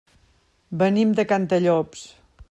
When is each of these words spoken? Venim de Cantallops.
Venim 0.83 1.11
de 1.19 1.25
Cantallops. 1.33 2.03